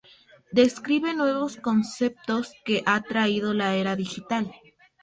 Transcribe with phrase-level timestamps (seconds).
[0.51, 4.51] Describe nuevos conceptos que ha traído la era digital.